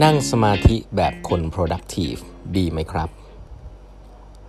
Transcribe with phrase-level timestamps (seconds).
[0.00, 2.20] นั่งสมาธิแบบคน productive
[2.56, 3.08] ดีไหมครับ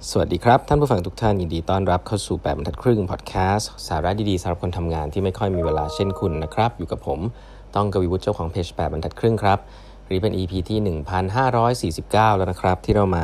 [0.09, 7.19] สวัสดีครับ ท่านผู้ฟังทุกท่านยินดีต้อนรับเข้าสู่8บรรทัดครึ่งพอดแคสต์สาระดีๆสำหรับคนทำงานที่ไม่ค่อยมีเวลาเช่นคุณนะครับ อยู่กับผม
[7.75, 9.59] ต้องกวีวุฒิเจ้าของเพจ8บรรทัดครึ่งครับ
[10.11, 10.97] นี่เป็น EP ที่
[11.83, 13.23] 1549 แล้วนะครับ ที่เรามา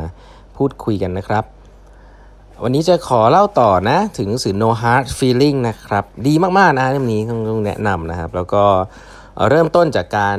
[0.58, 1.44] พูดคุยกันนะครับ
[2.64, 8.64] วันนี้จะขอเล่าต่อนะ ถึงหนังสือ No Hard Feeling นะครับ ดีมากๆนะเล่มนี้ต้องแนะนำนะครับ แล้วก็
[9.50, 10.38] เริ่มต้นจากการ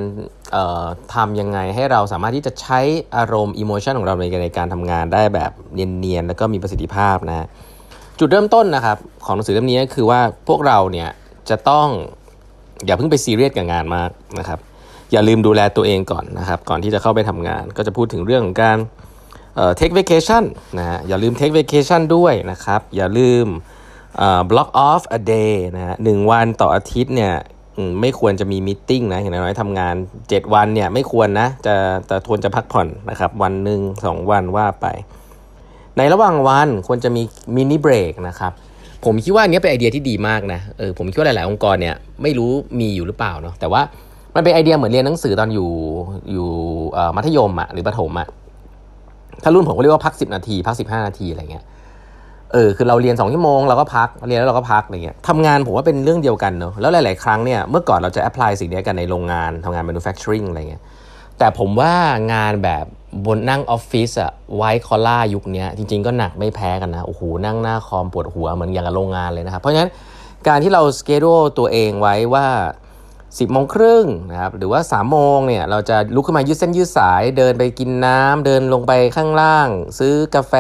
[1.15, 2.80] ทำยังไงให้เราสามารถที่จะใช้
[3.16, 7.47] อารมณ์อิโมชันของเราในในการทำงานได้แบบเนียนๆ แล้วก็มีประสิทธิภาพนะ
[8.19, 11.09] จุดเริ่มต้นนะครับของหนังสือเล่มนี้คือว่าพวกเราเนี่ย
[11.51, 11.89] จะต้อง
[12.85, 14.59] อย่าเพิ่งไปซีเรียสกับงานมากนะครับ
[15.13, 18.79] อย่าลืมดูแลตัวเองก่อนนะครับ ก่อนที่จะเข้าไปทำงาน ก็จะพูดถึงเรื่องของการ
[19.57, 20.45] เอ่อ take vacation
[20.79, 23.47] นะฮะอย่าลืม take vacation ด้วยนะครับ อย่าลืม
[24.19, 27.35] เอ่อ block off a day นะฮะหนึ่งวันต่ออาทิตย์เนี่ย
[28.01, 31.74] ไม่ควรจะมีมิ팅นะอย่างน้อยทำงาน 7 วันเนี่ยไม่ควรนะจะ
[32.10, 34.87] จะทวนจะพักผ่อนนะครับวันหนึ่งสองวันว่าไป
[35.96, 37.23] ในระหว่างวันควรจะมี
[37.55, 38.52] มินิเบรกนะครับ
[39.05, 43.83] ผมคิดว่าอันนี้เป็นไอเดียที่ดีมากนะเออผมคิดว่าหลาย ๆ องค์กรเนี่ยไม่รู้มีอยู่หรือเปล่าเนาะแต่ว่า
[44.35, 45.71] มันเป็นไอเดียเหมือนเรียนหนังสือตอนอยู่
[46.30, 46.49] อยู่
[47.16, 48.29] มัธยมอะหรือประถมอะ
[49.43, 51.65] ถ้ารุ่นผมก็เรียกว่าพักสิบนาที พักสิบห้านาทีอะไรเงี้ย
[52.52, 60.82] เออคือเราเรียน2ชั่วโมงเราก็พักเรียนแล้วเราก็พักอะไรเงี้ยทำงานผมว่าเป็นเรื่องเดียวกันเนอะแล้วหลาย ๆ ครั้งเนี่ยเมื่อก่อนเราจะ apply สิ่งนี้กันในโรงงานทำงาน manufacturing อะไรเงี้ย
[61.38, 61.95] แต่ผมว่า
[62.32, 62.84] งานแบบ
[63.26, 69.91] บนนั่งออฟฟิศอะ white collar ยุคนี้จริง ๆ ก็หนักไม่แพ้กันนะโอ้โหนั่งหน้าคอมปวดหัวเหมือนอย่างกับโรงงานเลยนะครับเพราะฉะนั้น
[70.48, 72.47] การที่เรา schedule ตัวเองไว้ว่า
[73.00, 80.54] 10โมงครึ่งนะครับหรือว่า3โมงเนี่ยเราจะลุกขึ้นมายืดเส้นยืดสาย เดินไปกินน้ำเดินลงไปข้างล่าง ซื้อกาแฟ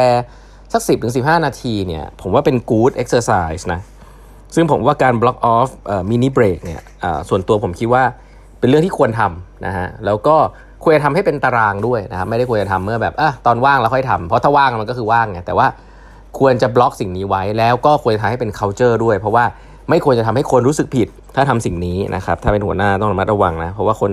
[0.72, 3.80] สัก 10-15ถึงนาทีเนี่ยผมว่าเป็น good exercise นะ
[4.54, 5.68] ซึ่งผมว่าการ block off
[6.10, 6.80] มินิเบรกเนี่ย
[7.28, 8.02] ส่วนตัวผมคิดว่า
[8.58, 10.36] เป็นเรื่องที่ควรทำนะฮะแล้วก็
[10.82, 15.66] ควรจะทำให้เป็นตารางด้วยนะครับไม่ได้ควรจะทำเมื่อแบบอะตอนว่างแล้วค่อยทำเพราะถ้าว่างมันก็คือว่างไงแต่ว่า
[16.38, 19.44] ควรจะบล็อกสิ่งนี้ไว้แล้วก็ควรจะทำให้เป็น culture ด้วย เพราะว่า
[19.90, 24.12] ไม่ควรจะทำให้คนรู้สึกผิด ถ้าทำสิ่งนี้นะครับถ้าเป็นหัวหน้าต้องระมัดระวังนะเพราะว่าคน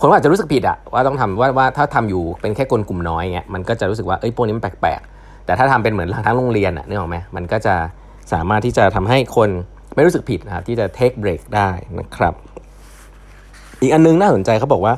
[0.00, 5.00] คนอาจจะรู้สึกผิดอะว่าต้องทำว่าว่าถ้าทำอยู่เป็นแค่คนกลุ่มน้อยเงี้ยมันก็จะรู้สึกว่าเอ้ยพวกนี้มันแปลก
[5.46, 7.74] แต่ถ้าทำเป็นเหมือนทั้งโรงเรียนอะนึกออกไหมมันก็จะ
[8.32, 9.48] สามารถที่จะทำให้คน
[9.94, 11.68] ไม่รู้สึกผิดนะครับที่จะเทคเบรกได้
[11.98, 12.34] นะครับ
[13.80, 14.94] อีกอันนึงน่าสนใจเขาบอกว่า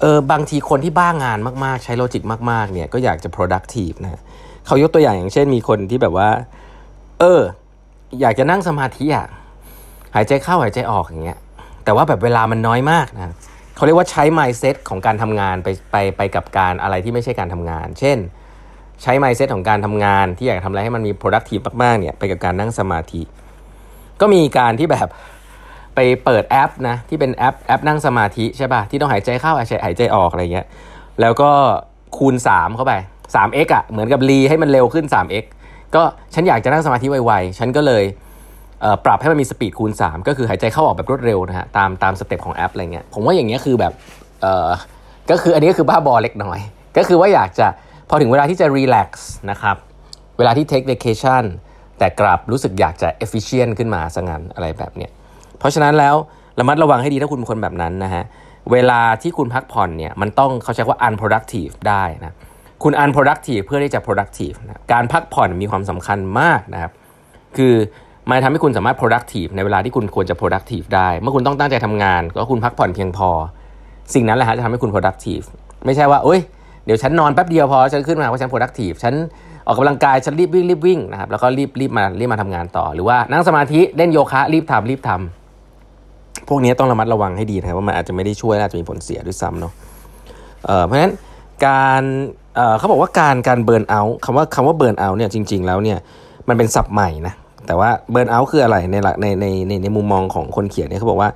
[0.00, 4.20] เออบางทีคนที่บ้างานมากๆ ใช้โลจิกมากๆเนี่ยก็อยากจะ productive นะ
[4.66, 6.28] เขายกตัวอย่างอย่างเช่นมีคนที่แบบว่า
[7.20, 7.40] เออ
[8.20, 9.26] อยากจะนั่งสมาธิอะ
[10.14, 11.38] หายใจเข้าหายใจออกอย่างเงี้ย
[11.84, 13.34] แต่ว่าแบบเวลามันน้อยมากนะ
[13.76, 18.18] เขาเรียกว่าใช้ mindset ของการทำงานไปไปไปกับการอะไรที่ไม่ใช่การทำงาน เช่น
[19.02, 23.22] ใช้ mindset ของการทำงาน ที่อยากทำอะไรให้มันมี productive มากๆเนี่ยไปกับการนั่งสมาธิ
[24.20, 25.08] ก็มีการที่แบบ
[25.94, 30.66] ไปเปิดแอปนะที่เป็นแอปแอปนั่งสมาธิใช่ป่ะที่ต้องหายใจเข้าหายใจหายใจออกอะไรเงี้ย
[31.20, 31.50] แล้วก็
[32.16, 32.92] คูณ 3 เข้าไป
[33.34, 35.44] 3x อะเหมือนกับรีให้มันเร็วขึ้น 3x
[35.94, 36.02] ก็
[36.34, 38.04] ฉันอยากจะนั่งสมาธิไวๆ ฉันก็เลย
[39.04, 43.92] ปรับให้มันมี speed คูณ 3 ก็คือหายใจเข้าออกแบบรวดเร็วนะฮะตามตาม step ของแอปอะไรเงี้ยผมว่าอย่างเงี้ยคือแบบ
[44.42, 44.68] เออ
[45.30, 46.58] ก็คืออันนี้ก็คือบ้าบอเล็กน้อย
[46.96, 47.66] ก็คือว่าอยากจะ
[48.08, 49.76] พอถึงเวลาที่จะ relax นะครับ
[50.38, 51.44] เวลาที่ take vacation
[51.98, 55.10] แต่กลับรู้สึกอยากจะ efficient ขึ้นมาซะงั้นอะไรแบบเนี้ย
[55.58, 56.14] เพราะฉะนั้นแล้ว
[56.58, 58.24] ระมัดระวังให้ดีถ้าคุณเป็นคนแบบนั้นนะฮะ
[58.72, 62.32] เวลาที่คุณพักผ่อนเนี่ยมันต้องเขาใช้ว่า unproductive ได้นะ
[62.82, 66.92] คุณ unproductive เพื่อที่จะ productive นะการพักผ่อนมีความสำคัญมากนะครับ
[67.56, 67.74] คือ
[68.28, 73.30] มันทำให้คุณสามารถ productive ในเวลาที่คุณควรจะ productive ได้ เมื่อคุณต้องตั้งใจทำงาน ก็คุณพักผ่อนเพียงพอ
[74.14, 75.44] สิ่งนั้นแหละฮะจะทำให้คุณ productive
[75.84, 76.40] ไม่ใช่ว่าโอ้ย
[76.84, 79.14] เดี๋ยวฉันนอนแป๊บเดียวพอฉันขึ้นมาว่าะฉัน productive ฉัน
[79.66, 89.72] ออกกำลังกายฉันรีบวิ่งรีบวิ่งนะครับแล้วก็รีบรีบมารีบมาทำงานต่อ หรือว่านั่งสมาธิเล่นโยคะรีบทำรีบทำพวกนี้ต้องระมัดระวังให้ดีนะครับว่ามันอาจจะไม่ได้ช่วยอาจจะมีผลเสียด้วยซ้ำเนาะ
[90.64, 91.12] เเพราะฉะนั้น
[91.66, 92.02] การ
[92.56, 95.98] เเขาบอกว่าการการเบิร์นเอาท์คำว่าคำว่าเบิร์นเอาท์เนี่ยจริง ๆ แล้วเนี่ย
[96.48, 97.34] มันเป็นศัพท์ใหม่นะ
[97.66, 101.30] แต่ว่าเบิร์นเอาท์คืออะไรในหลักในในในในมุมมองของคนเขียนเนี่ยเขาบอกว่า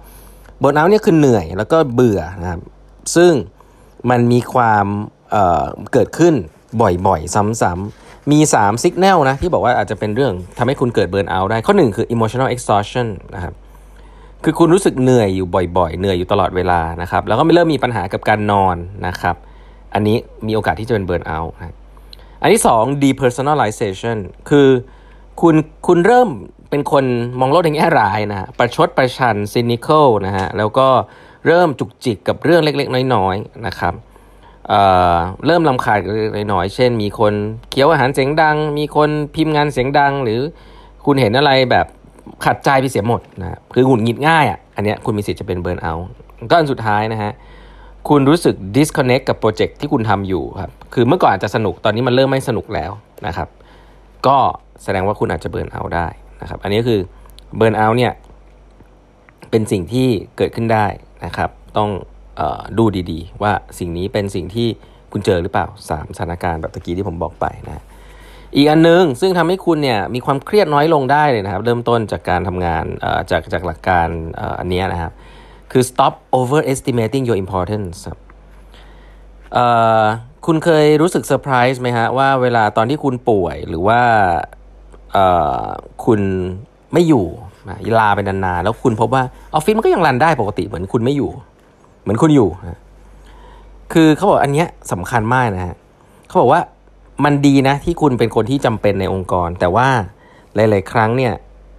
[0.58, 2.60] เบิร์นเอาท์เนี่ยคือเหนื่อยแล้วก็เบื่อนะครับ
[3.16, 3.32] ซึ่ง
[4.10, 4.86] มันมีความ
[5.30, 6.34] เเกิดขึ้น
[6.80, 13.54] บ่อยๆ ซ้ำๆ มี3 s i g n a l นะที่บอกว่าอาจจะเป็นเรื่องทำให้คุณเกิดเบิร์นเอาท์ได้ ข้อหนึ่งคือ emotional exhaustion นะครับ
[14.44, 15.46] คือคุณรู้สึกเหนื่อยอยู่
[15.78, 18.76] บ่อยๆ เหนื่อยอยู่ตลอดเวลานะครับแล้วก็ไม่เริ่มมีปัญหากับการนอน
[19.06, 19.36] นะครับ
[19.94, 21.52] อันนี้มีโอกาสที่จะเป็นเบิร์นเอาท์
[22.42, 24.18] อันที่ 2 depersonalization
[24.50, 24.68] คือ
[25.40, 25.54] คุณ
[25.86, 26.28] คุณเริ่ม
[26.70, 27.04] เป็นคน
[27.40, 30.88] มองโลกในแง่ร้ายนะประชดประชัน cynical นะฮะแล้วก็
[31.46, 33.94] เริ่มจุกจิกกับเรื่องเล็กๆ น้อยๆนะครับ
[34.68, 35.98] เเริ่มลำคาญ
[36.34, 37.32] เล็กน้อยเช่น มีคน
[37.70, 40.40] เคี้ยวอาหารเสียงดัง มีคนพิมพ์งานเสียงดัง หรือ
[41.04, 41.86] คุณเห็นอะไรแบบ
[42.44, 46.06] ขัดใจไปเสียหมดนะคือหงุดหงิดง่ายอะอันเนี้ยคุณมีสิทธิ์จะเป็นเบิร์นเอาท์
[46.50, 47.32] ก็อันสุดท้ายนะฮะ
[48.08, 52.90] คุณรู้สึก disconnect กับโปรเจกต์ที่คุณทำอยู่ครับคือเมื่อก่อนอาจจะสนุกตอนนี้มันเริ่มไม่สนุกแล้ว
[53.26, 53.48] นะครับ
[54.26, 54.36] ก็
[54.82, 56.06] แสดงว่าคุณอาจจะเบิร์นเอาได้
[56.40, 57.00] นะครับ อันนี้คือ
[57.56, 58.12] เบิร์นเอาเนี่ย
[59.50, 60.86] เป็นสิ่งที่เกิดขึ้นได้
[61.24, 61.90] นะครับ ต้อง
[62.78, 64.68] ดูดีๆ ว่าสิ่งนี้เป็นสิ่งที่
[65.12, 67.84] คุณเจอหรือเปล่าสามสถานการณ์แบบตะกี้ที่ผมบอกไปนะ
[68.56, 72.84] อีกอันนึงซึ่งทำให้คุณเนี่ยมีความเครียดน้อยลงได้เลยนะครับ เริ่มต้นจากการทำงาน
[73.30, 74.08] จากจากหลักการ
[74.60, 75.12] อันนี้นะครับ
[75.72, 78.18] คือ stop overestimating your importance ครับ
[80.46, 84.00] คุณเคยรู้สึกเซอร์ไพรส์ไหมฮะว่าเวลาตอนที่คุณป่วยหรือว่า
[86.04, 86.20] คุณ
[86.92, 87.26] ไม่อยู่
[87.98, 89.22] ลาไปนานๆแล้วคุณพบว่า
[89.54, 91.30] ออฟฟิศมันก็ยังรันได้ปกติเหมือนคุณไม่อยู่
[92.06, 92.48] เหมือนคุณอยู่
[93.92, 95.74] คือเขาบอกอันเนี้ยสำคัญมากนะฮะ
[96.28, 96.60] เขาบอกว่า
[97.24, 99.88] มันดีนะที่คุณเป็นคนที่จำเป็นในองค์กร แต่ว่า
[100.54, 101.32] หลาย ๆ ครั้งเนี่ย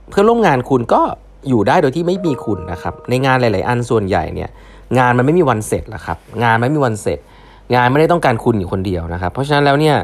[0.09, 1.01] เพื่อร่วมงานคุณก็
[1.49, 4.49] อยู่ได้โดยที่ไม่มีคุณนะครับ ในงานหลาย ๆ อันส่วนใหญ่เนี่ย
[4.99, 7.19] งานมันไม่มีวันเสร็จหรอกครับ งานไม่มีวันเสร็จ
[7.75, 9.95] งานไม่ได้ต้องการคุณอยู่คนเดียวนะครับ เพราะฉะนั้นแล้วเนี่ย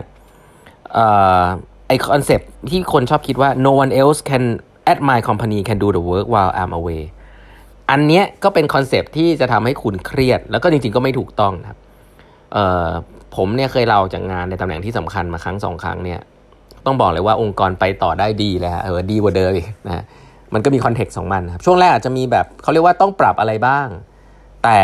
[1.88, 2.40] ไอคอนเซป
[2.70, 4.44] ที่คนชอบคิดว่า no one else can
[4.92, 7.02] at my company can do the work while I'm away
[7.92, 11.78] อันเนี้ยก็เป็นคอนเซปที่จะทำให้คุณเครียด แล้วก็จริงๆก็ไม่ถูกต้องครับ
[13.36, 16.20] ผมเนี่ยเคยเล่าจากงานในตำแหน่งที่สำคัญมาครั้งสองครั้งเนี่ย
[16.86, 20.04] ต้องบอกเลยว่าองค์กรไปต่อได้ดีเลยฮะเออดีกว่าเดิมอีกนะ
[20.54, 23.88] มันก็มีคอนเท็กซ์ของมันครับช่วงแรกอาจจะมีแบบเขาเรียกว่าต้องปรับอะไรบ้าง
[24.64, 24.80] แต่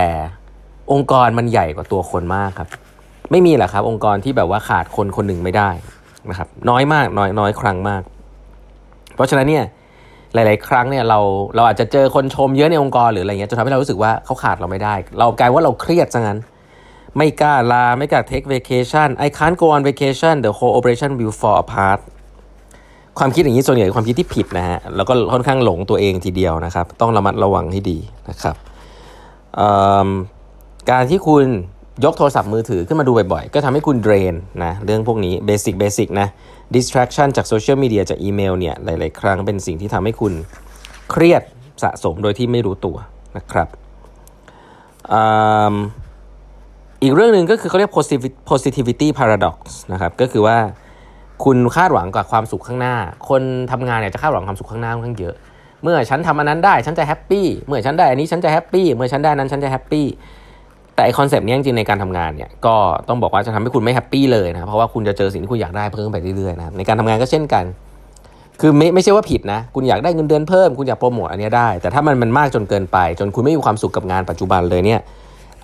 [0.91, 2.69] องค์กรมันใหญ่กว่าตัวคนมากครับ
[3.31, 5.69] ไม่มีแหละครับ องค์กรที่แบบว่าขาดคนคนหนึ่งไม่ได้
[6.29, 8.01] นะครับ น้อยมากน้อยน้อยครั้งมาก
[9.15, 9.65] เพราะฉะนั้นเนี่ย
[10.33, 11.19] หลาย ๆ ครั้งเนี่ยเรา
[11.55, 16.39] เราอาจจะเจอคนชมเยอะในองค์กรหรืออะไรเงี้ยจนทำให้เรารู้สึกว่าเขาขาดเราไม่ได้ เรากลายว่าเราเครียดซะงั้น
[17.17, 21.99] ไม่กล้าลาไม่กล้า take vacation I can't go on vacation the whole operation will fall apart
[23.19, 27.97] ความคิดอย่างนี้ส่วนใหญ่ความคิดที่ผิดนะฮะแล้วก็ค่อนข้างหลงตัวเองทีเดียวนะครับ ต้องระมัดระวังให้ดี
[28.29, 28.55] นะครับ
[30.91, 31.45] การที่คุณ
[32.05, 34.33] ยกโทรศัพท์มือถือขึ้นมาดูบ่อย ๆ ก็ทำให้คุณเดรน
[34.63, 36.27] นะเรื่องพวกนี้ basic basic นะ
[36.75, 40.33] distraction จากโซเชียลมีเดียจากอีเมลเนี่ยหลาย ๆ ครั้งเป็นสิ่งที่ทำให้คุณ
[41.11, 41.43] เครียด
[41.83, 42.97] สะสมโดยที่ไม่รู้ตัว
[43.37, 43.67] นะครับ
[47.03, 47.91] อีกเรื่องหนึ่งก็คือเขาเรียก
[48.49, 49.57] positivity paradox
[49.91, 50.57] นะครับก็คือว่า
[51.43, 52.95] คุณคาดหวังกับความสุขข้างหน้า
[53.29, 53.41] คน
[53.71, 55.35] ทำงานเนี่ยจะคาดหวังความสุขข้างหน้าค่อนข้างเยอะ
[55.83, 60.05] เมื่อฉันทำอันนั้นได้ฉันจะ happy เมื่อฉันได้อันนี้ฉันจะ happy เมื่อฉันได้นั้นฉันจะ happy
[60.99, 62.75] แต่ไอ้ concept นี้จริงในการทำงานเนี่ยก็
[63.07, 67.63] ต้องบอกว่าจะทำให้คุณไม่ happy เลยนะเพราะว่าคุณจะเจอสิ่งที่คุณอยากได้เพิ่มไปเรื่อยๆนะครับในการทำงานก็เช่นกัน
[68.61, 74.99] คือไม่ไม่ใช่ว่าผิดนะ คุณอยากได้เงินเดือนเพิ่มคุณอยากโปรโมทอันนี้ได้ แต่ถ้ามันมันมากจนเกินไป จนคุณไม่มีความสุขกับงานปัจจุบันเลยเนี่ย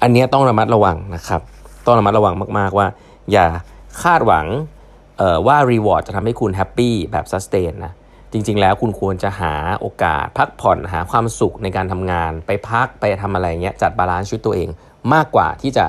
[0.01, 1.41] อันนี้ต้องระมัดระวังนะครับ
[1.85, 2.87] ต้องระมัดระวังมากๆว่า
[3.31, 3.45] อย่า
[4.03, 4.45] คาดหวัง
[5.47, 7.93] ว่า reward จะทำให้คุณ happy แบบ sustain นะ
[8.31, 14.69] จริง ๆ แล้วคุณควรจะหาโอกาสพักผ่อนหาความสุขในการทำงาน ไปพักไปทำอะไรเงี้ยจัด balance ชีวิตตัวเอง
[15.13, 15.85] มากกว่าที่จะ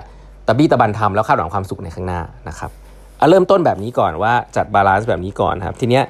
[0.47, 2.71] ตะบี้ตะบันทำแล้วคาดหวังความสุขในข้างหน้านะครับ
[3.19, 6.05] เอาเริ่มต้นแบบนี้ก่อนว่าจัด balance แบบนี้ก่อนครับทีเนี้ย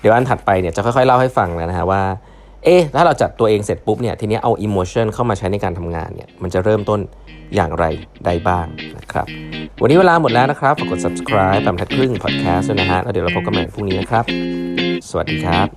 [0.00, 2.02] เดี๋ยวอันถัดไปเนี่ยจะค่อยๆเล่าให้ฟังนะฮะว่า
[2.64, 7.00] เอ๊ะถ้าเราจัดตัวเองเสร็จปุ๊บเนี่ยทีนี้เอา emotion เข้ามาใช้ในการทำงานเนี่ยมันจะเริ่มต้น
[7.54, 7.84] อย่างไร
[8.24, 8.66] ได้บ้าง
[8.98, 9.26] นะครับ
[9.80, 14.24] วันนี้เวลาหมดแล้วนะครับฝากกด subscribe แปดบรรทัดครึ่ง podcast ด้วยนะฮะแล้วเดี๋ยวเราพบกันใหม่พรุ่งนี้นะครับ
[15.08, 15.68] สวัสดีครับ